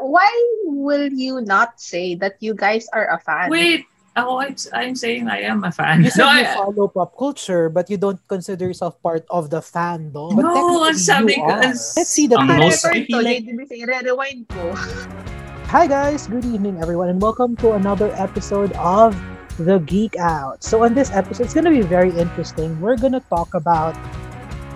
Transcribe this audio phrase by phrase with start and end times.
[0.00, 0.30] why
[0.64, 3.50] will you not say that you guys are a fan?
[3.50, 3.84] Wait,
[4.16, 6.02] ako, I'm, I'm saying I am a fan.
[6.02, 9.50] You said No, you I- follow pop culture, but you don't consider yourself part of
[9.50, 10.34] the fandom.
[10.34, 12.96] No, but technically, ang sabi ko, Let's see the ang Mga most- picture.
[12.96, 14.62] I feel like- hindi say, re-rewind ko.
[15.70, 19.14] Hi guys, good evening everyone, and welcome to another episode of
[19.62, 20.66] The Geek Out.
[20.66, 22.74] So on this episode, it's gonna be very interesting.
[22.82, 23.94] We're gonna talk about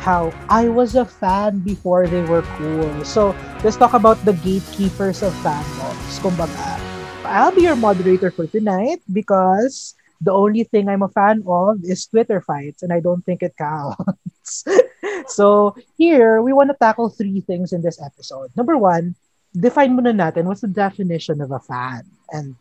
[0.04, 2.92] how I was a fan before they were cool.
[3.08, 3.32] So
[3.64, 6.20] let's talk about the gatekeepers of fandoms.
[6.20, 6.76] Kumbaga,
[7.24, 12.04] I'll be your moderator for tonight because the only thing I'm a fan of is
[12.04, 14.68] Twitter fights, and I don't think it counts.
[15.26, 18.52] so here, we want to tackle three things in this episode.
[18.60, 19.16] Number one,
[19.56, 22.56] define muna natin what's the definition of a fan and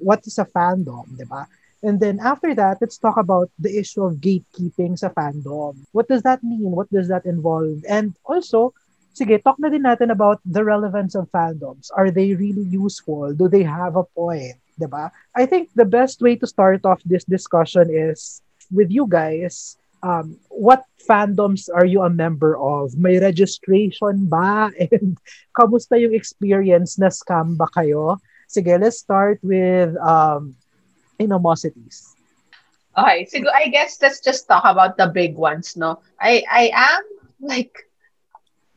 [0.00, 1.48] what is a fandom, di ba?
[1.82, 5.84] And then after that, let's talk about the issue of gatekeeping sa fandom.
[5.92, 6.72] What does that mean?
[6.72, 7.84] What does that involve?
[7.88, 8.72] And also,
[9.12, 11.92] sige, talk na din natin about the relevance of fandoms.
[11.92, 13.32] Are they really useful?
[13.32, 14.56] Do they have a point?
[14.76, 15.12] Di ba?
[15.32, 19.76] I think the best way to start off this discussion is with you guys.
[20.04, 22.92] Um, what fandoms are you a member of?
[22.96, 24.68] May registration ba?
[24.92, 25.16] And
[25.56, 28.20] kamusta yung experience na scam ba kayo?
[28.46, 30.54] Sige, let's start with um,
[31.20, 32.14] animosities.
[32.96, 36.00] Okay, so I guess let's just talk about the big ones, no?
[36.20, 37.02] I I am
[37.44, 37.76] like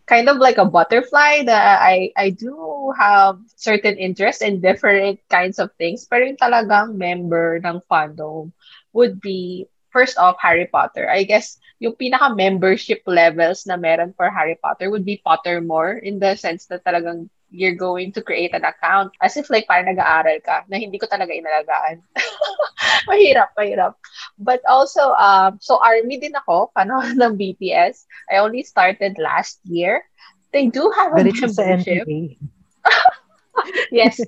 [0.09, 5.55] kind of like a butterfly that I I do have certain interests in different kinds
[5.61, 8.51] of things, pero yung talagang member ng fandom
[8.91, 11.07] would be first off Harry Potter.
[11.07, 16.19] I guess yung pinaka membership levels na meron for Harry Potter would be Pottermore in
[16.19, 20.39] the sense that talagang you're going to create an account as if like parang nag-aaral
[20.45, 22.01] ka na hindi ko talaga inalagaan.
[23.09, 23.93] mahirap, mahirap.
[24.37, 28.05] But also, um, so ARMY din ako, panahon ng BTS.
[28.31, 30.05] I only started last year.
[30.53, 32.05] They do have a sa membership.
[33.91, 34.21] Yes.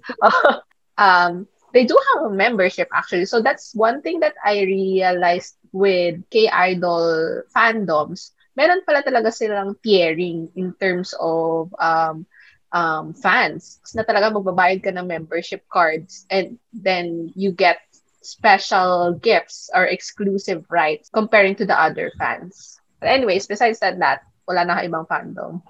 [0.98, 3.26] um, they do have a membership actually.
[3.26, 8.32] So that's one thing that I realized with K-idol fandoms.
[8.60, 12.28] Meron pala talaga silang tiering in terms of um,
[12.72, 17.84] um, fans na talaga magbabayad ka ng membership cards and then you get
[18.22, 22.80] special gifts or exclusive rights comparing to the other fans.
[23.00, 25.62] But anyways, besides that, that wala na ibang fandom.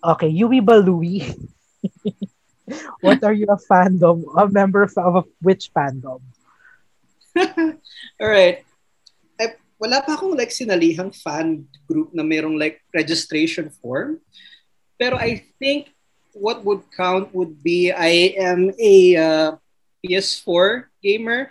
[0.00, 1.28] Okay, Yui Balui.
[3.04, 4.24] what are you a fandom?
[4.32, 6.24] A member of, of which fandom?
[7.36, 8.64] All right.
[9.36, 14.24] Eh, wala pa akong like sinalihang fan group na mayroong like registration form.
[15.00, 15.90] Pero I think
[16.34, 19.50] what would count would be I am a uh,
[20.04, 21.48] PS4 gamer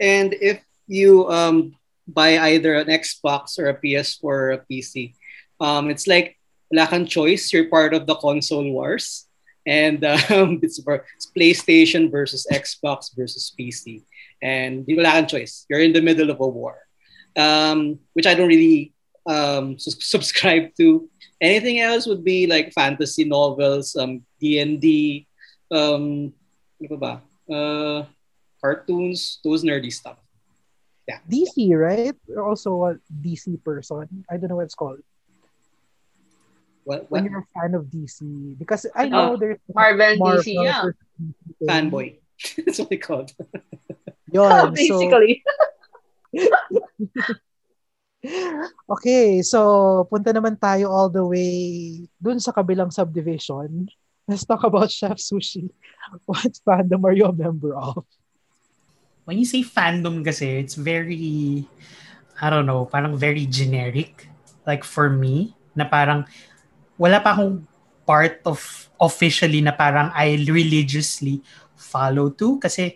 [0.00, 5.14] and if you um, buy either an Xbox or a PS4 or a PC,
[5.60, 6.36] um, it's like
[6.72, 7.52] wala choice.
[7.52, 9.26] You're part of the console wars.
[9.66, 14.02] And um, it's, it's PlayStation versus Xbox versus PC.
[14.42, 15.64] And di wala kang choice.
[15.68, 16.76] You're in the middle of a war,
[17.36, 18.92] um, which I don't really
[19.26, 21.08] um, subscribe to.
[21.44, 25.28] Anything else would be like fantasy novels, um, D&D,
[25.68, 26.32] um,
[26.80, 27.12] ano pa ba?
[27.44, 28.00] Uh,
[28.64, 30.16] cartoons, those nerdy stuff.
[31.04, 31.20] Yeah.
[31.28, 32.16] DC, right?
[32.24, 34.24] You're also a DC person.
[34.24, 35.04] I don't know what it's called.
[36.84, 38.56] What, When you're a fan of DC.
[38.56, 40.88] Because I know Oh, there's Marvel Marvel DC, yeah.
[41.20, 41.68] DC.
[41.68, 42.16] Fanboy.
[42.64, 43.32] That's what they called.
[44.32, 44.48] Yun,
[44.80, 45.44] so, Basically.
[48.88, 51.52] okay, so punta naman tayo all the way
[52.16, 53.88] dun sa kabilang subdivision.
[54.24, 55.68] Let's talk about Chef Sushi.
[56.24, 58.04] What fandom are you a member of?
[59.24, 61.64] when you say fandom kasi, it's very,
[62.40, 64.28] I don't know, parang very generic.
[64.64, 66.24] Like for me, na parang
[66.96, 67.66] wala pa akong
[68.06, 68.60] part of
[69.00, 71.42] officially na parang I religiously
[71.74, 72.94] follow to kasi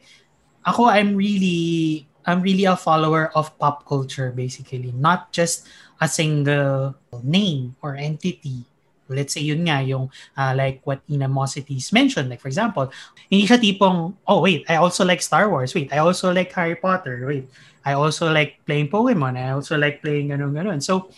[0.62, 4.92] ako I'm really I'm really a follower of pop culture basically.
[4.92, 5.64] Not just
[5.96, 6.94] a single
[7.24, 8.68] name or entity.
[9.08, 12.28] Let's say yun nga yung uh, like what Inamosities mentioned.
[12.28, 12.92] Like for example
[13.32, 15.72] hindi siya tipong oh wait I also like Star Wars.
[15.72, 17.24] Wait I also like Harry Potter.
[17.24, 17.48] Wait
[17.88, 19.40] I also like playing Pokemon.
[19.40, 20.84] I also like playing ganun ganun.
[20.84, 21.08] So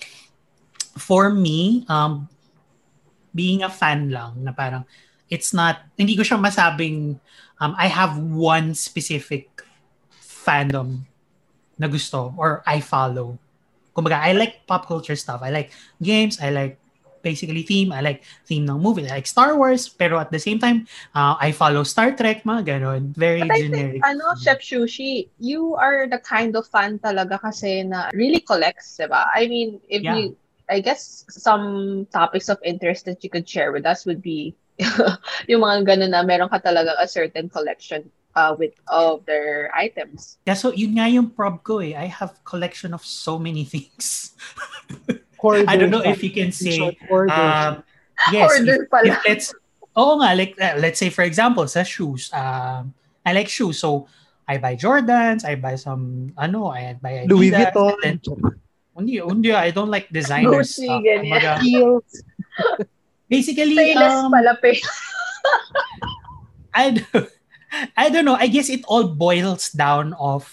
[0.94, 2.31] for me um
[3.34, 4.87] being a fan lang na parang
[5.26, 7.19] it's not hindi ko siya masabing
[7.58, 9.67] um, I have one specific
[10.19, 11.09] fandom
[11.81, 13.41] na gusto or I follow.
[13.97, 15.41] Kumbaga, I like pop culture stuff.
[15.41, 16.38] I like games.
[16.38, 16.77] I like
[17.25, 17.93] basically theme.
[17.93, 19.09] I like theme ng movie.
[19.09, 19.88] I like Star Wars.
[19.88, 20.87] Pero at the same time,
[21.17, 23.17] uh, I follow Star Trek, mga ganon.
[23.17, 24.05] Very But I generic.
[24.05, 29.00] think, ano, Chef Shushi, you are the kind of fan talaga kasi na really collects,
[29.00, 29.27] diba?
[29.32, 30.17] I mean, if Yeah.
[30.17, 30.37] you,
[30.71, 34.55] I guess some topics of interest that you could share with us would be
[35.50, 38.06] yung mga ganun na meron ka talaga a certain collection
[38.37, 40.38] uh, with of their items.
[40.47, 41.94] Yeah, so yun nga yung prob ko eh.
[41.97, 44.32] I have collection of so many things.
[45.41, 47.82] Hoarder I don't know if you can In short, say, hoarder um,
[48.32, 49.09] yes, Order if, pala.
[49.09, 49.55] if let's,
[49.97, 52.93] oo nga, like, uh, let's say for example, sa shoes, um,
[53.25, 54.06] I like shoes, so
[54.47, 57.97] I buy Jordans, I buy some, ano, I buy Adidas, Louis and Vuitton.
[58.03, 58.21] then,
[58.97, 61.00] hindi, hindi, I don't like designer Gucci, stuff.
[61.00, 62.03] ganyan.
[63.31, 64.59] Basically, Payless um, pala.
[66.75, 67.29] I don't,
[67.96, 68.34] I don't know.
[68.34, 70.46] I guess it all boils down of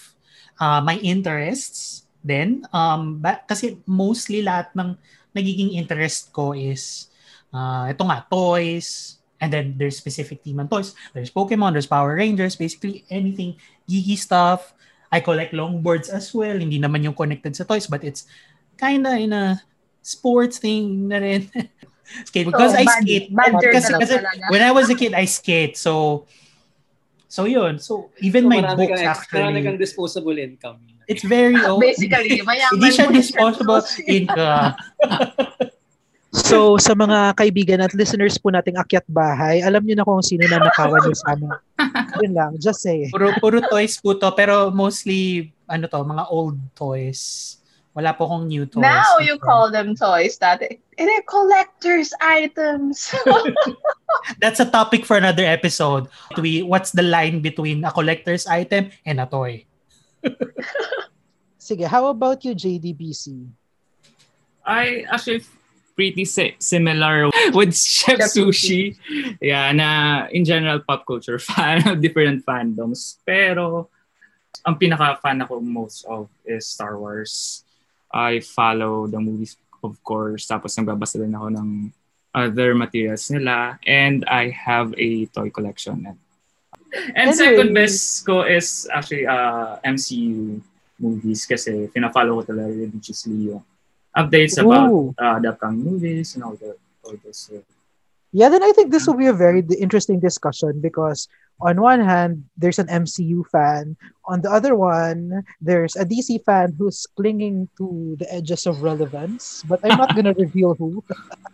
[0.60, 2.06] uh, my interests.
[2.22, 4.98] Then, um, ba- kasi mostly lahat ng
[5.32, 7.08] nagiging interest ko is
[7.54, 9.16] uh, ito nga, toys.
[9.38, 10.98] And then there's specific team on toys.
[11.14, 13.54] There's Pokemon, there's Power Rangers, basically anything
[13.86, 14.74] geeky stuff.
[15.14, 16.58] I collect longboards as well.
[16.58, 18.26] Hindi naman yung connected sa toys, but it's
[18.76, 19.62] kinda in a
[20.02, 21.46] sports thing na rin.
[22.28, 23.26] skate because So, I bad- skate.
[23.30, 24.14] bad And girl kasi, kasi
[24.50, 25.78] when I was a kid, I skate.
[25.78, 26.26] So,
[27.28, 27.76] so yun.
[27.78, 30.80] So, even So, my books kang, Marami kang actually, disposable income.
[31.06, 33.12] it's very, oh, Basically, mayaman hindi siya.
[33.12, 34.72] disposable income.
[36.28, 40.44] So, sa mga kaibigan at listeners po nating Akyat Bahay, alam niyo na kung sino
[40.44, 41.48] na nakawan niyo sa amin.
[42.20, 43.08] Yun lang, just say.
[43.08, 47.56] Puro, puro toys po to, pero mostly, ano to, mga old toys.
[47.98, 48.86] Wala po akong new toys.
[48.86, 50.78] Now you call them toys dati.
[50.94, 53.10] They're collector's items.
[54.38, 56.06] That's a topic for another episode.
[56.38, 59.66] We, what's the line between a collector's item and a toy?
[61.58, 63.50] Sige, how about you, JDBC?
[64.62, 65.42] I actually
[65.98, 68.94] pretty si- similar with Chef Chef Sushi.
[69.42, 73.18] Yeah, na in general pop culture fan of different fandoms.
[73.26, 73.90] Pero
[74.62, 77.66] ang pinaka-fan ako most of is Star Wars.
[78.12, 80.46] I follow the movies of course.
[80.48, 81.68] Tapos nagbabasa din ako ng
[82.34, 83.78] other materials nila.
[83.86, 86.06] And I have a toy collection.
[86.08, 86.18] And
[87.14, 87.36] Anyway.
[87.36, 90.56] second best ko is actually uh, MCU
[90.96, 93.62] movies kasi pina-follow ko talaga religiously yung
[94.16, 95.12] updates about Ooh.
[95.20, 96.80] uh, the upcoming movies and all that.
[97.04, 97.52] All this.
[97.52, 97.60] uh,
[98.32, 101.28] Yeah, then I think this will be a very interesting discussion because
[101.60, 103.96] on one hand, there's an MCU fan.
[104.24, 109.64] On the other one, there's a DC fan who's clinging to the edges of relevance.
[109.66, 111.02] But I'm not gonna reveal who.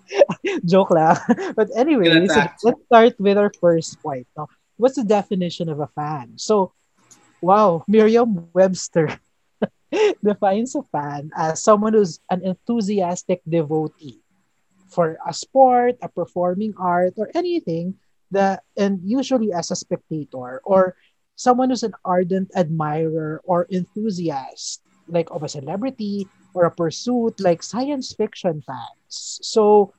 [0.64, 1.16] Joke lang.
[1.56, 4.28] But anyway, so let's start with our first point.
[4.36, 6.36] Now, what's the definition of a fan?
[6.36, 6.72] So,
[7.40, 9.08] wow, Merriam-Webster
[10.22, 14.20] defines a fan as someone who's an enthusiastic devotee
[14.92, 17.96] for a sport, a performing art, or anything
[18.34, 20.96] that, and usually as a spectator or
[21.36, 27.62] someone who's an ardent admirer or enthusiast, like of a celebrity or a pursuit, like
[27.62, 29.40] science fiction fans.
[29.42, 29.94] So,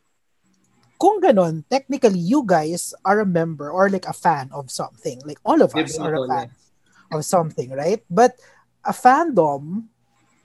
[1.00, 5.22] kung ganon, technically, you guys are a member or like a fan of something.
[5.26, 6.48] Like all of us are a fan
[7.12, 8.02] of something, right?
[8.10, 8.36] But
[8.86, 9.88] a fandom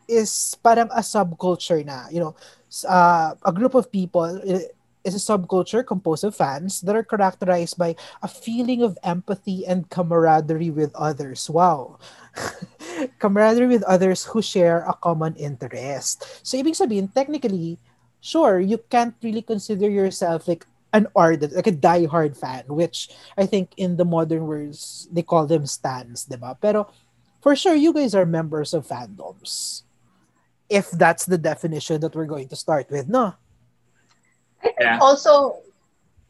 [0.08, 2.34] is parang a subculture na, you know,
[2.88, 4.68] uh, a group of people i-
[5.04, 9.88] is a subculture composed of fans that are characterized by a feeling of empathy and
[9.90, 11.48] camaraderie with others.
[11.48, 11.98] Wow.
[13.18, 16.24] camaraderie with others who share a common interest.
[16.44, 17.78] So, ibig sabihin, technically,
[18.20, 23.46] sure, you can't really consider yourself like an ardent, like a diehard fan, which I
[23.46, 26.56] think in the modern words, they call them stans, diba?
[26.60, 26.90] Pero
[27.40, 29.82] for sure, you guys are members of fandoms.
[30.68, 33.34] If that's the definition that we're going to start with, no?
[34.80, 34.98] Yeah.
[35.00, 35.60] also,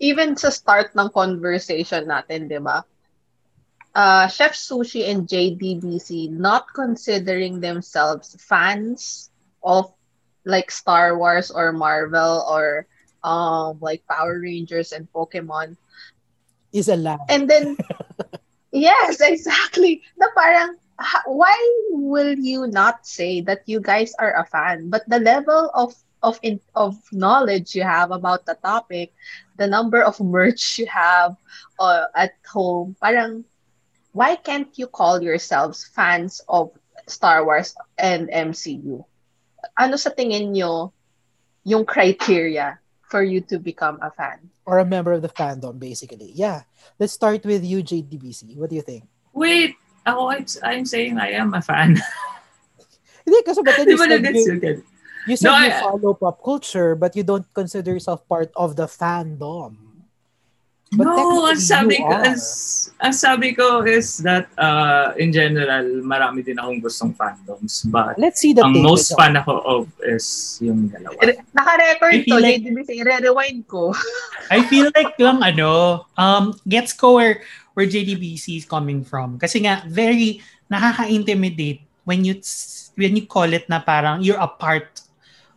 [0.01, 2.83] even sa start ng conversation natin, di ba?
[3.95, 9.31] Uh, Chef Sushi and JDBC not considering themselves fans
[9.63, 9.91] of
[10.47, 12.87] like Star Wars or Marvel or
[13.27, 15.77] um like Power Rangers and Pokemon.
[16.73, 17.19] Is a lie.
[17.29, 17.77] And then,
[18.73, 20.03] yes, exactly.
[20.17, 20.79] Na parang,
[21.27, 21.57] why
[21.91, 24.89] will you not say that you guys are a fan?
[24.89, 29.13] But the level of of in, of knowledge you have about the topic,
[29.57, 31.37] the number of merch you have
[31.79, 33.45] uh, at home, parang,
[34.13, 36.71] why can't you call yourselves fans of
[37.07, 39.05] Star Wars and MCU?
[39.79, 40.93] Ano sa tingin nyo
[41.65, 44.51] yung criteria for you to become a fan?
[44.71, 46.31] or a member of the fandom, basically.
[46.31, 46.63] Yeah.
[47.03, 48.55] Let's start with you, JDBC.
[48.55, 49.03] What do you think?
[49.35, 49.75] Wait,
[50.07, 51.99] ako, I'm, I'm saying I am a fan.
[53.27, 54.85] Hindi, kasi but then Di you ba said, you,
[55.31, 55.39] you?
[55.39, 58.91] Said No, you I- follow pop culture, but you don't consider yourself part of the
[58.91, 59.79] fandom.
[60.91, 62.35] But no, ang sabi ko, ang,
[62.99, 67.87] ang sabi ko is that uh, in general, marami din akong gustong fandoms.
[67.87, 71.15] But Let's see the ang most fan ako of is yung dalawa.
[71.55, 72.35] Naka-record to.
[72.43, 73.95] like- JDBC, i-rewind ko.
[74.51, 77.47] I feel like lang ano, um, gets ko where,
[77.79, 79.39] where JDBC is coming from.
[79.39, 82.35] Kasi nga, very nakaka-intimidate when you
[82.99, 85.07] when you call it na parang you're a part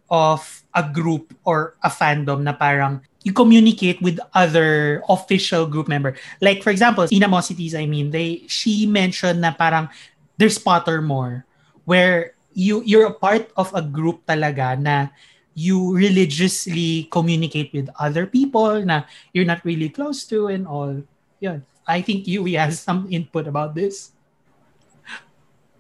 [0.10, 6.16] of a group or a fandom na parang you communicate with other official group member.
[6.42, 9.90] Like for example, Inamosities, I mean, they she mentioned na parang
[10.38, 11.44] there's Pottermore
[11.86, 15.08] where you you're a part of a group talaga na
[15.54, 20.98] you religiously communicate with other people na you're not really close to and all.
[21.40, 21.62] Yeah.
[21.88, 24.12] I think Yui has some input about this.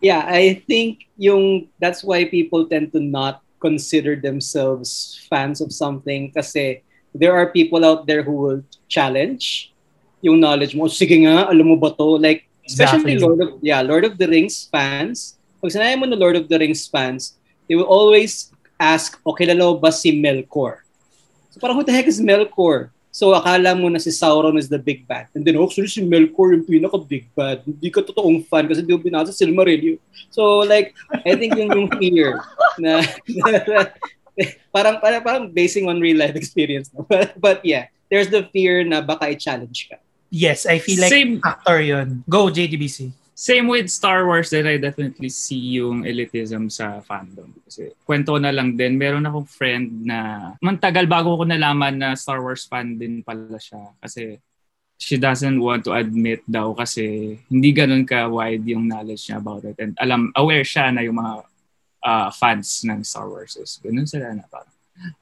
[0.03, 6.27] Yeah, I think yung that's why people tend to not consider themselves fans of something
[6.35, 6.83] kasi
[7.15, 9.71] there are people out there who will challenge
[10.19, 10.91] yung knowledge mo.
[10.91, 12.19] Sige nga, alam mo ba to?
[12.19, 13.23] Like, especially Exactly.
[13.23, 15.39] Lord of, yeah, Lord of the Rings fans.
[15.63, 19.71] Pag sinabi mo na Lord of the Rings fans, they will always ask, o kilala
[19.71, 20.83] mo ba si Melkor?
[21.51, 22.91] So parang, who the heck is Melkor?
[23.13, 25.29] So akala mo na si Sauron is the big bad.
[25.37, 27.61] And then, oh, actually si Melkor yung pinaka-big bad.
[27.61, 30.01] Hindi ka totoong fan kasi di mo binasa si Silmarillion.
[30.33, 32.41] So like, I think yung, yung fear
[32.81, 33.05] na,
[34.73, 36.89] parang, parang, parang basing on real life experience.
[36.89, 37.05] No?
[37.05, 40.01] But, but yeah, there's the fear na baka i-challenge ka.
[40.33, 42.25] Yes, I feel like Same- factor yun.
[42.25, 43.13] Go, JDBC.
[43.33, 47.49] Same with Star Wars that I definitely see yung elitism sa fandom.
[47.65, 52.45] Kasi kwento na lang din, meron akong friend na mantagal bago ko nalaman na Star
[52.45, 53.89] Wars fan din pala siya.
[53.97, 54.37] Kasi
[55.01, 59.75] she doesn't want to admit daw kasi hindi ganun ka-wide yung knowledge niya about it.
[59.81, 61.33] And alam, aware siya na yung mga
[62.05, 64.71] uh, fans ng Star Wars is ganun sila na parang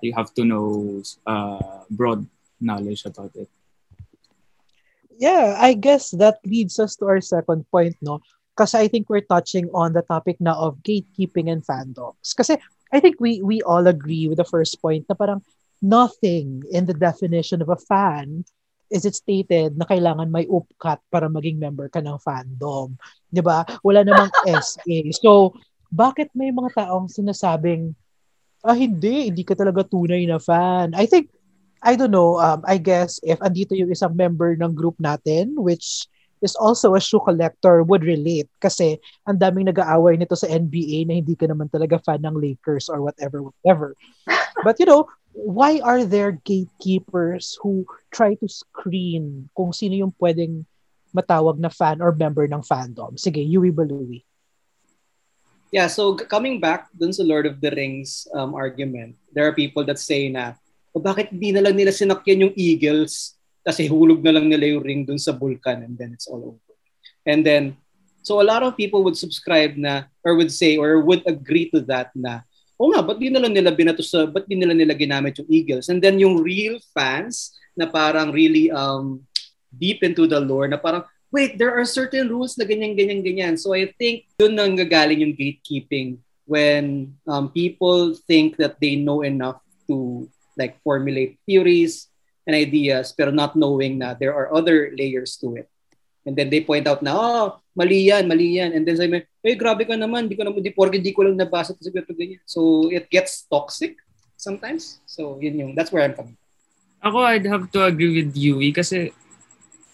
[0.03, 2.27] you have to know uh, broad
[2.59, 3.47] knowledge about it.
[5.21, 8.25] Yeah, I guess that leads us to our second point, no?
[8.57, 12.33] Kasi I think we're touching on the topic now of gatekeeping and fandoms.
[12.33, 12.57] Kasi
[12.89, 15.45] I think we we all agree with the first point na parang
[15.79, 18.43] nothing in the definition of a fan
[18.91, 22.99] is it stated na kailangan may upcut para maging member ka ng fandom.
[23.39, 23.63] ba?
[23.87, 24.99] Wala namang SA.
[25.15, 25.55] So,
[25.87, 27.95] bakit may mga taong sinasabing
[28.61, 30.93] ah hindi, hindi ka talaga tunay na fan.
[30.93, 31.31] I think
[31.81, 36.05] I don't know, um, I guess if andito yung isang member ng group natin, which
[36.41, 38.49] is also a shoe collector, would relate.
[38.61, 42.89] Kasi ang daming nag-aaway nito sa NBA na hindi ka naman talaga fan ng Lakers
[42.89, 43.93] or whatever, whatever.
[44.65, 50.65] But you know, why are there gatekeepers who try to screen kung sino yung pwedeng
[51.15, 53.15] matawag na fan or member ng fandom?
[53.15, 54.25] Sige, Yui Balui.
[55.71, 59.87] Yeah, so coming back dun sa Lord of the Rings um, argument, there are people
[59.87, 60.59] that say na,
[60.91, 64.83] o bakit di na lang nila sinakyan yung eagles kasi hulog na lang nila yung
[64.83, 66.73] ring dun sa vulkan and then it's all over.
[67.25, 67.77] And then,
[68.25, 71.81] so a lot of people would subscribe na, or would say, or would agree to
[71.85, 72.41] that na,
[72.81, 75.49] o nga, ba't di na lang nila binato sa, ba't di nila nila ginamit yung
[75.49, 75.89] eagles?
[75.93, 79.21] And then yung real fans na parang really um,
[79.69, 83.53] deep into the lore na parang, wait, there are certain rules na ganyan, ganyan, ganyan.
[83.55, 86.17] So I think doon nang gagaling yung gatekeeping
[86.49, 90.27] when um, people think that they know enough to
[90.61, 92.13] like formulate theories
[92.45, 95.65] and ideas pero not knowing na there are other layers to it.
[96.21, 98.77] And then they point out na, oh, mali yan, mali yan.
[98.77, 101.33] And then sabi eh, grabe ka naman, di ko naman, di, porke di ko lang
[101.33, 102.45] nabasa ito sa ganito, ganyan.
[102.45, 103.97] So it gets toxic
[104.37, 105.01] sometimes.
[105.09, 106.37] So yun yung, that's where I'm coming
[107.01, 109.09] Ako, I'd have to agree with Yui kasi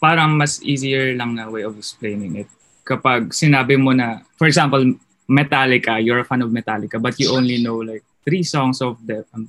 [0.03, 2.51] parang mas easier lang na way of explaining it.
[2.83, 4.83] Kapag sinabi mo na, for example,
[5.27, 9.23] Metallica, you're a fan of Metallica, but you only know like three songs of them.
[9.31, 9.47] Um,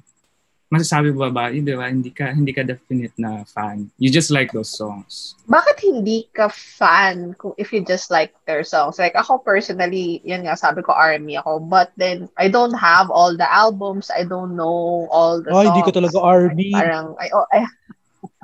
[0.69, 3.89] masasabi mo ba ba, hindi ba, hindi ka, hindi ka definite na fan.
[3.97, 5.33] You just like those songs.
[5.49, 9.01] Bakit hindi ka fan kung if you just like their songs?
[9.01, 11.65] Like ako personally, yan nga, sabi ko army ako.
[11.65, 14.13] But then, I don't have all the albums.
[14.13, 15.67] I don't know all the Ay, songs.
[15.73, 16.71] hindi ka talaga army.
[16.77, 17.65] Parang, ay, oh, ay,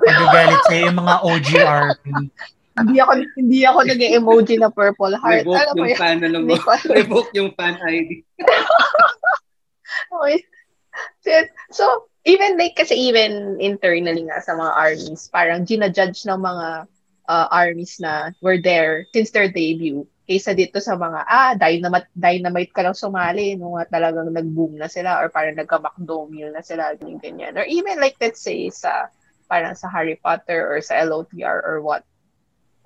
[0.01, 2.03] Magagalit sa'yo yung mga OG RP.
[2.81, 5.45] hindi ako, hindi ako nag-emoji na purple heart.
[5.45, 5.99] Revoke Alam mo yung yun?
[5.99, 6.63] fan na lang Hindi mo.
[6.65, 8.09] ko, Revoke yung fan ID.
[10.09, 10.37] Okay.
[11.75, 16.67] So, even like, kasi even internally nga sa mga armies, parang ginajudge ng mga
[17.29, 20.03] uh, armies na were there since their debut.
[20.25, 24.89] Kaysa dito sa mga, ah, dynamite, dynamite ka lang sumali nung nga talagang nag-boom na
[24.89, 27.53] sila or parang nagka-McDomil na sila, ganyan, ganyan.
[27.61, 29.13] Or even like, let's say, sa
[29.45, 32.01] parang sa Harry Potter or sa LOTR or what.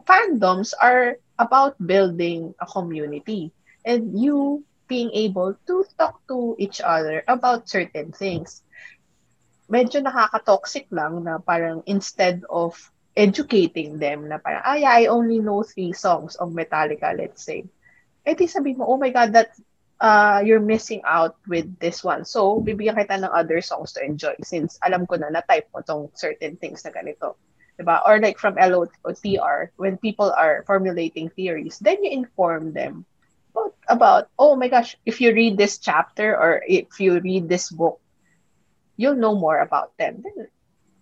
[0.03, 3.55] Fandoms are about building a community.
[3.87, 8.65] And you being able to talk to each other about certain things.
[9.69, 12.73] Medyo nakaka-toxic lang na parang instead of
[13.13, 17.69] educating them na parang, ah, yeah, I only know three songs of Metallica, let's say.
[18.25, 19.53] Eh, di sabihin mo, oh my God, that
[19.99, 22.23] uh, you're missing out with this one.
[22.25, 26.09] So, bibigyan kita ng other songs to enjoy since alam ko na na-type mo tong
[26.15, 27.35] certain things na ganito.
[27.79, 28.03] Diba?
[28.03, 33.05] Or like from LO or TR, when people are formulating theories, then you inform them
[33.87, 37.99] about, oh my gosh, if you read this chapter or if you read this book,
[38.99, 40.19] you'll know more about them.
[40.19, 40.51] Then,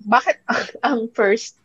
[0.06, 0.38] bakit
[0.86, 1.58] ang first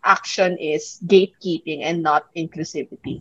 [0.00, 3.20] action is gatekeeping and not inclusivity?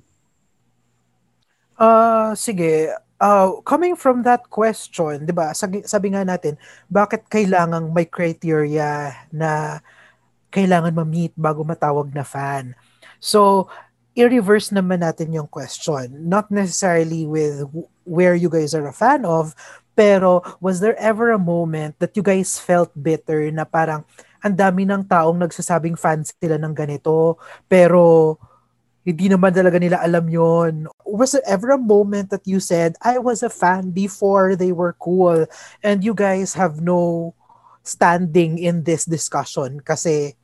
[1.76, 5.52] Uh, sige, uh, coming from that question, 'di ba?
[5.52, 6.56] Sabi, sabi nga natin,
[6.88, 9.84] bakit kailangang may criteria na
[10.50, 12.74] kailangan ma-meet bago matawag na fan?
[13.20, 13.70] So,
[14.18, 16.10] i-reverse naman natin yung question.
[16.26, 17.68] Not necessarily with
[18.08, 19.54] where you guys are a fan of,
[19.98, 24.06] pero was there ever a moment that you guys felt bitter na parang
[24.46, 28.38] ang dami ng taong nagsasabing fans sila ng ganito, pero
[29.02, 30.86] hindi naman talaga nila alam yon.
[31.02, 34.94] Was there ever a moment that you said, I was a fan before they were
[35.02, 35.50] cool
[35.82, 37.34] and you guys have no
[37.82, 40.38] standing in this discussion kasi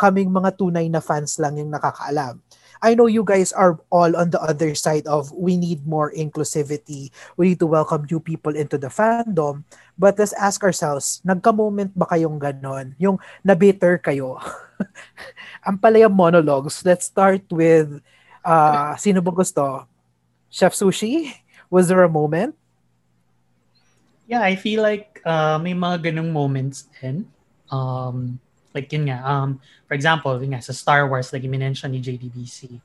[0.00, 2.40] kaming mga tunay na fans lang yung nakakaalam.
[2.86, 7.10] I know you guys are all on the other side of we need more inclusivity.
[7.34, 9.66] We need to welcome new people into the fandom.
[9.98, 12.94] But let's ask ourselves, nagka-moment ba kayong ganon?
[13.02, 14.38] Yung nabitter kayo?
[15.66, 16.86] Ang palaya monologues.
[16.86, 17.98] Let's start with
[18.46, 19.82] uh, sino ba gusto?
[20.46, 21.34] Chef Sushi?
[21.66, 22.54] Was there a moment?
[24.30, 27.26] Yeah, I feel like uh, may mga ganong moments din.
[27.66, 28.38] Um,
[28.76, 29.56] like yun nga, um,
[29.88, 32.76] for example, yun nga, sa Star Wars, like i-mention ni JDBC,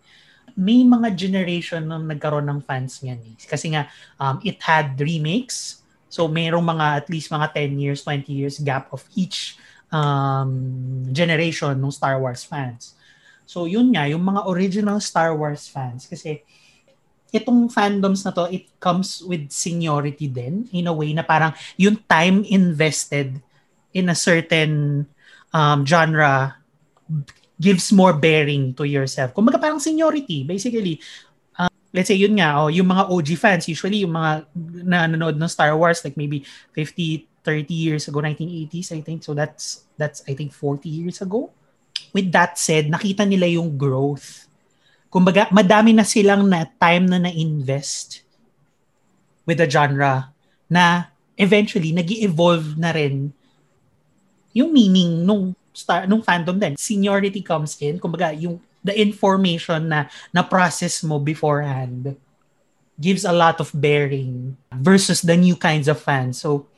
[0.56, 3.36] may mga generation na nagkaroon ng fans niyan eh.
[3.44, 5.84] Kasi nga, um, it had remakes.
[6.08, 9.60] So, mayroong mga, at least mga 10 years, 20 years gap of each
[9.92, 12.96] um, generation ng Star Wars fans.
[13.44, 16.08] So, yun nga, yung mga original Star Wars fans.
[16.08, 16.44] Kasi,
[17.32, 21.96] itong fandoms na to, it comes with seniority din in a way na parang yung
[22.12, 23.40] time invested
[23.96, 25.08] in a certain
[25.54, 26.58] um, genre
[27.62, 29.38] gives more bearing to yourself.
[29.38, 30.98] Kung parang seniority, basically.
[31.54, 34.50] Uh, let's say yun nga, oh, yung mga OG fans, usually yung mga
[34.82, 36.42] nanonood ng Star Wars, like maybe
[36.74, 39.22] 50, 30 years ago, 1980s, I think.
[39.22, 41.54] So that's, that's I think, 40 years ago.
[42.14, 44.50] With that said, nakita nila yung growth.
[45.14, 48.26] Kumbaga, madami na silang na time na na-invest
[49.46, 50.34] with the genre
[50.72, 53.34] na eventually nag evolve na rin
[54.52, 56.76] yung meaning nung star nung fandom din.
[56.76, 62.18] Seniority comes in, kumbaga yung the information na na process mo beforehand
[63.02, 66.42] gives a lot of bearing versus the new kinds of fans.
[66.42, 66.70] So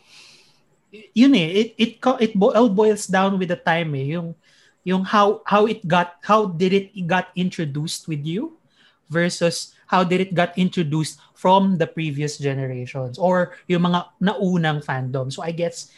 [1.11, 4.37] yun eh, it it it all boils down with the time eh, yung
[4.85, 8.55] yung how how it got how did it got introduced with you
[9.09, 15.27] versus how did it got introduced from the previous generations or yung mga naunang fandom.
[15.27, 15.91] So I guess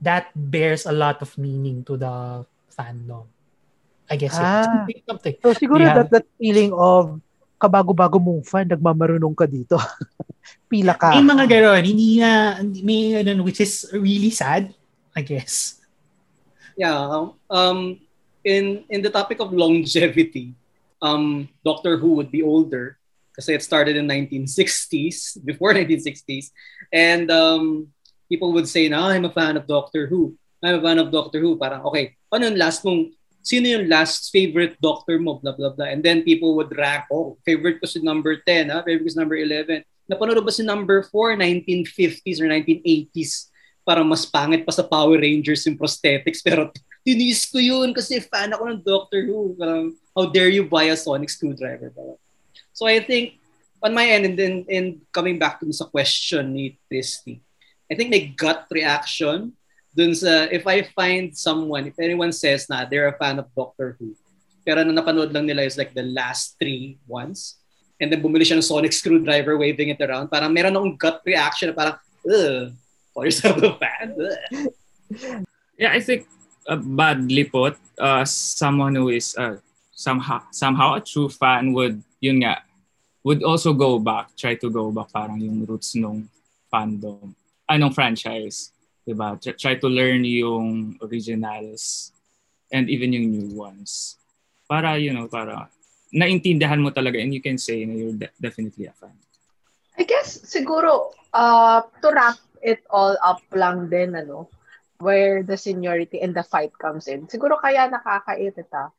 [0.00, 3.26] that bears a lot of meaning to the fandom.
[4.08, 4.88] I guess Ah.
[4.88, 5.04] yeah.
[5.04, 5.36] something.
[5.44, 6.00] So siguro Yeah.
[6.00, 7.20] that that feeling of
[7.60, 9.76] kabago-bago mong fan, nagmamarunong ka dito.
[10.70, 11.12] Pila ka.
[11.12, 14.72] May mga gano'n, hindi na, may ganun, which is really sad,
[15.12, 15.82] I guess.
[16.78, 16.94] Yeah.
[16.94, 17.78] um, Um,
[18.46, 20.54] in in the topic of longevity,
[21.02, 22.96] um, Doctor Who would be older
[23.34, 26.54] because it started in 1960s, before 1960s,
[26.94, 27.90] and um,
[28.28, 30.36] people would say, "Na, I'm a fan of Doctor Who.
[30.62, 33.12] I'm a fan of Doctor Who." Parang okay, ano yung last mong
[33.48, 35.88] sino yung last favorite doctor mo, blah, blah, blah.
[35.88, 38.84] And then people would rank, oh, favorite ko si number 10, ha?
[38.84, 39.88] favorite ko si number 11.
[40.04, 43.48] Napanood ba si number 4, 1950s or 1980s?
[43.88, 46.44] Parang mas pangit pa sa Power Rangers yung prosthetics.
[46.44, 46.68] Pero
[47.08, 49.56] tinis ko yun kasi fan ako ng Doctor Who.
[49.56, 51.88] Parang, how dare you buy a sonic screwdriver?
[51.92, 52.20] Parang.
[52.76, 53.40] So I think,
[53.80, 57.40] on my end, and then and coming back to sa question ni Christy,
[57.88, 59.56] I think may gut reaction
[59.96, 63.96] dun sa, if I find someone, if anyone says na they're a fan of Doctor
[63.98, 64.14] Who,
[64.62, 67.56] pero na napanood lang nila is like the last three ones,
[67.96, 71.72] and then bumili siya ng sonic screwdriver waving it around, parang meron akong gut reaction
[71.72, 71.96] na parang,
[72.28, 72.76] ugh,
[73.16, 74.06] call yourself a fan?
[74.14, 74.36] Ugh.
[75.80, 76.28] Yeah, I think
[76.68, 79.56] uh, badly put, uh, someone who is uh,
[79.96, 82.60] somehow somehow a true fan would, yun nga,
[83.24, 86.28] would also go back, try to go back parang yung roots nung
[86.68, 87.34] fandom,
[87.68, 88.72] anong franchise,
[89.06, 89.36] diba?
[89.40, 92.12] Try, try to learn yung originals
[92.72, 94.16] and even yung new ones.
[94.68, 95.68] Para, you know, para
[96.12, 99.12] naintindihan mo talaga and you can say na you're de- definitely a fan.
[99.98, 104.48] I guess siguro uh to wrap it all up lang din ano
[104.98, 107.28] where the seniority and the fight comes in.
[107.28, 108.90] Siguro kaya nakakairita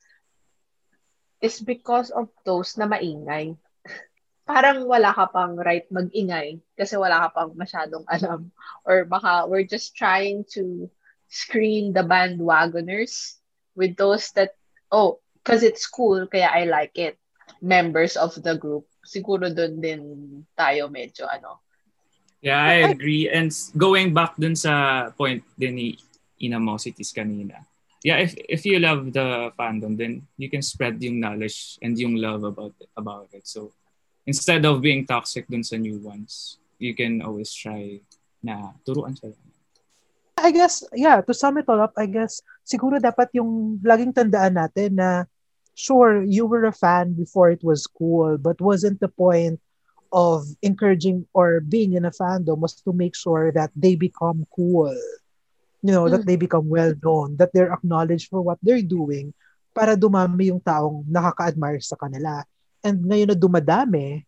[1.41, 3.55] is because of those na maingay.
[4.49, 8.49] Parang wala ka pang right mag-ingay kasi wala ka pang masyadong alam.
[8.81, 10.89] Or baka we're just trying to
[11.29, 13.37] screen the bandwagoners
[13.77, 14.57] with those that,
[14.89, 17.21] oh, because it's cool, kaya I like it.
[17.61, 18.89] Members of the group.
[19.05, 20.01] Siguro doon din
[20.57, 21.61] tayo medyo ano.
[22.41, 23.29] Yeah, I agree.
[23.29, 25.87] And going back dun sa point din ni
[26.39, 27.67] Inamosities kanina.
[27.99, 32.15] Yeah, if if you love the fandom, then you can spread yung knowledge and yung
[32.15, 33.43] love about it, about it.
[33.43, 33.75] So
[34.29, 37.97] instead of being toxic dun sa new ones, you can always try
[38.45, 39.33] na turuan sila.
[40.37, 44.55] I guess, yeah, to sum it all up, I guess, siguro dapat yung laging tandaan
[44.55, 45.25] natin na
[45.73, 49.59] sure, you were a fan before it was cool, but wasn't the point
[50.13, 54.93] of encouraging or being in a fandom was to make sure that they become cool.
[55.79, 59.31] You know, that they become well known, that they're acknowledged for what they're doing
[59.71, 62.43] para dumami yung taong nakaka-admire sa kanila.
[62.83, 64.23] And ngayon na dumadami,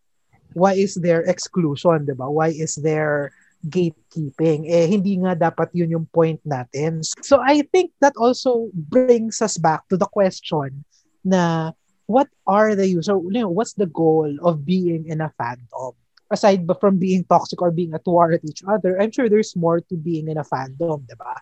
[0.53, 2.27] why is there exclusion, di ba?
[2.27, 3.31] Why is there
[3.67, 4.65] gatekeeping.
[4.65, 7.05] Eh, hindi nga dapat yun yung point natin.
[7.21, 10.81] So, I think that also brings us back to the question
[11.21, 11.73] na
[12.09, 15.93] what are the use, so, you know, what's the goal of being in a fandom?
[16.31, 19.81] Aside from being toxic or being at war at each other, I'm sure there's more
[19.81, 21.35] to being in a fandom, di ba?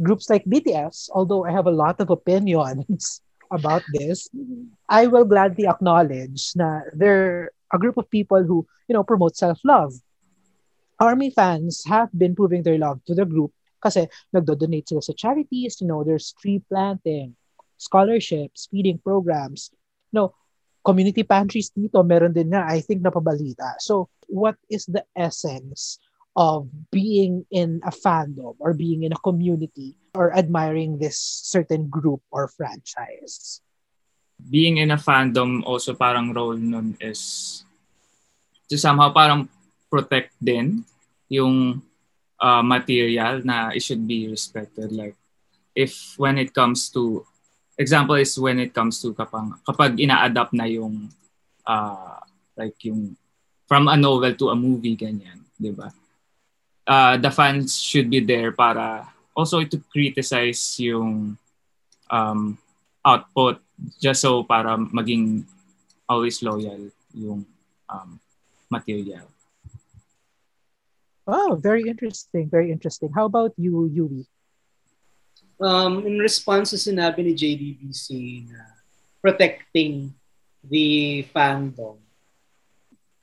[0.00, 3.20] Groups like BTS, although I have a lot of opinions
[3.50, 4.28] about this,
[4.88, 9.94] I will gladly acknowledge na they're a group of people who, you know, promote self-love.
[10.98, 15.80] Army fans have been proving their love to the group kasi nagdo-donate sila sa charities,
[15.80, 17.32] you know, there's tree planting,
[17.80, 19.72] scholarships, feeding programs,
[20.12, 20.36] you know,
[20.84, 23.80] community pantries dito, meron din nga, I think, napabalita.
[23.80, 25.96] So, what is the essence
[26.36, 32.22] of being in a fandom or being in a community or admiring this certain group
[32.30, 33.60] or franchise?
[34.40, 37.62] Being in a fandom also parang role nun is
[38.70, 39.50] to somehow parang
[39.90, 40.86] protect din
[41.28, 41.82] yung
[42.40, 44.94] uh, material na it should be respected.
[44.94, 45.18] Like,
[45.74, 47.26] if when it comes to,
[47.76, 51.10] example is when it comes to kapag, kapag ina-adapt na yung,
[51.66, 52.18] uh,
[52.56, 53.14] like yung,
[53.66, 55.90] from a novel to a movie, ganyan, di ba?
[56.90, 59.06] Uh, the fans should be there para
[59.38, 61.38] also to criticize yung
[62.10, 62.58] um,
[63.06, 63.62] output
[64.02, 65.46] just so para maging
[66.10, 67.46] always loyal yung
[67.86, 68.18] um,
[68.66, 69.30] material.
[71.30, 72.50] Oh, very interesting.
[72.50, 73.14] Very interesting.
[73.14, 74.26] How about you, Yui?
[75.62, 78.08] Um, in response sa sinabi ni JDBC
[78.50, 78.66] na
[79.22, 80.10] protecting
[80.66, 81.99] the fandom, I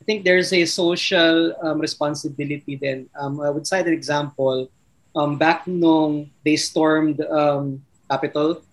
[0.07, 3.11] think there's a social um, responsibility then.
[3.19, 4.71] Um, I would cite an example.
[5.11, 8.63] Um, back nung they stormed um, Capitol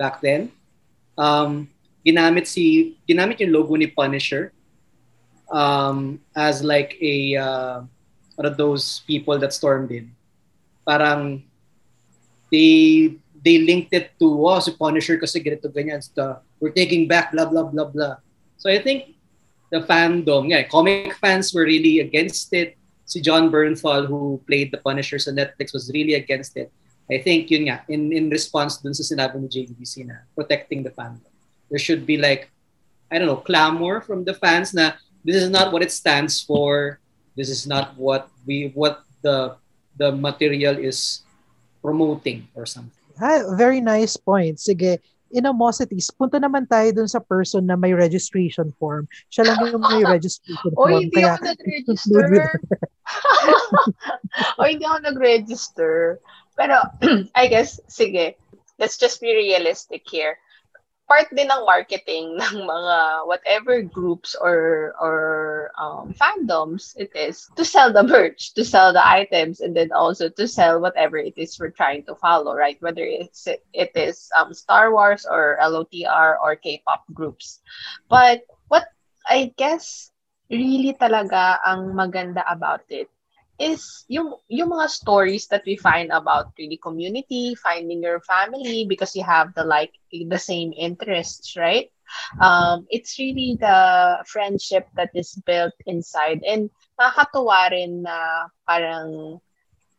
[0.00, 0.48] back then,
[1.20, 1.68] um,
[2.00, 4.56] ginamit si ginamit yung logo ni Punisher
[5.52, 7.76] um, as like a uh,
[8.40, 10.08] one of those people that stormed in.
[10.88, 11.44] Parang
[12.48, 13.12] they
[13.44, 17.44] they linked it to oh si Punisher kasi ganito ganyan the, we're taking back blah
[17.44, 18.16] blah blah blah.
[18.56, 19.11] So I think
[19.72, 22.76] the fandom, yeah, comic fans were really against it.
[23.08, 26.68] Si John Bernthal who played the Punisher sa Netflix was really against it.
[27.10, 30.92] I think yun nga in in response dun sa sinabi ni JDBC na protecting the
[30.92, 31.32] fandom.
[31.72, 32.52] There should be like
[33.08, 37.00] I don't know, clamor from the fans na this is not what it stands for.
[37.36, 39.56] This is not what we what the
[39.96, 41.24] the material is
[41.80, 42.96] promoting or something.
[43.56, 44.56] Very nice point.
[44.60, 45.00] Sige,
[45.32, 49.08] Inamosities, punta naman tayo dun sa person na may registration form.
[49.32, 50.92] Siya lang yung may registration form.
[50.92, 52.24] Oy, hindi ako nag-register.
[54.60, 55.94] o, hindi ako nag-register.
[56.54, 56.76] Pero,
[57.40, 58.36] I guess, sige,
[58.76, 60.36] let's just be realistic here.
[61.12, 67.68] Part din ng marketing ng mga whatever groups or or um, fandoms it is to
[67.68, 71.60] sell the merch, to sell the items, and then also to sell whatever it is
[71.60, 72.80] we're trying to follow, right?
[72.80, 77.60] Whether it's it is um, Star Wars or LOTR or K-pop groups.
[78.08, 78.88] But what
[79.28, 80.08] I guess
[80.48, 83.12] really talaga ang maganda about it
[83.62, 89.14] is yung yung mga stories that we find about really community, finding your family because
[89.14, 91.94] you have the like the same interests, right?
[92.42, 96.68] Um, it's really the friendship that is built inside and
[97.00, 99.40] nakakatuwa rin na parang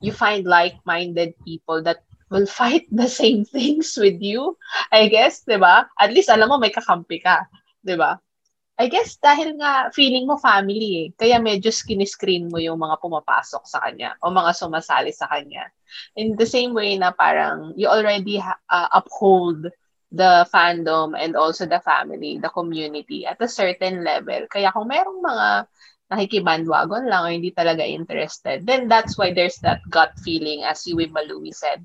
[0.03, 4.59] you find like-minded people that will fight the same things with you.
[4.91, 5.87] I guess, 'di ba?
[5.97, 7.47] At least alam mo may kakampi ka,
[7.81, 8.19] 'di ba?
[8.73, 11.07] I guess dahil nga feeling mo family eh.
[11.13, 15.69] Kaya medyo skin-screen mo yung mga pumapasok sa kanya o mga sumasali sa kanya.
[16.17, 19.69] In the same way na parang you already uh, uphold
[20.09, 24.45] the fandom and also the family, the community at a certain level.
[24.49, 25.47] Kaya kung merong mga
[26.09, 31.09] nakikibandwagon lang or hindi talaga interested, then that's why there's that gut feeling as Yui
[31.13, 31.81] Malui said.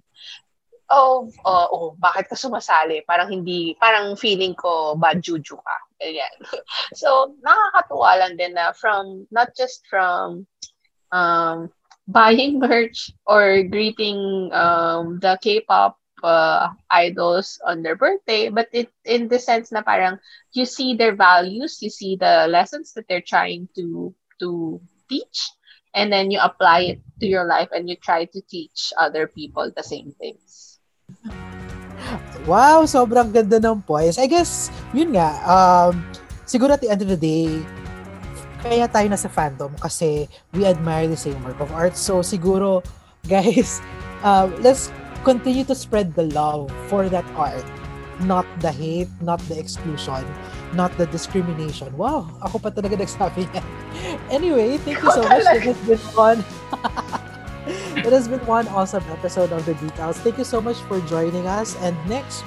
[0.88, 3.04] Oh, oh, oh, bakit ka sumasali?
[3.04, 5.87] Parang hindi, parang feeling ko bad juju ka.
[5.98, 6.34] Ganyan.
[6.94, 10.46] so, nakakatuwa lang din na from, not just from
[11.12, 11.70] um,
[12.06, 19.28] buying merch or greeting um, the K-pop uh, idols on their birthday, but it in
[19.28, 20.18] the sense na parang
[20.52, 25.50] you see their values, you see the lessons that they're trying to to teach,
[25.94, 29.70] and then you apply it to your life and you try to teach other people
[29.74, 30.78] the same things.
[32.48, 34.16] Wow, sobrang ganda ng points.
[34.16, 36.00] I guess, yun nga, um,
[36.48, 37.60] siguro at the end of the day,
[38.64, 40.24] kaya tayo nasa fandom kasi
[40.56, 41.92] we admire the same work of art.
[41.92, 42.80] So siguro,
[43.28, 43.84] guys,
[44.24, 44.88] uh, let's
[45.28, 47.68] continue to spread the love for that art.
[48.24, 50.24] Not the hate, not the exclusion,
[50.72, 51.92] not the discrimination.
[52.00, 53.66] Wow, ako pa talaga nagsabi yan.
[54.36, 55.44] Anyway, thank you so much.
[55.52, 56.40] It has been one.
[58.04, 60.18] it has been one awesome episode of the Geek House.
[60.18, 61.74] Thank you so much for joining us.
[61.82, 62.44] And next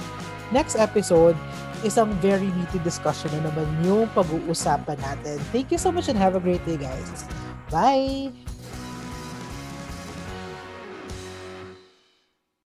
[0.52, 1.36] next episode,
[1.82, 5.40] isang very meaty discussion na naman yung pag-uusapan natin.
[5.50, 7.26] Thank you so much and have a great day, guys.
[7.72, 8.51] Bye!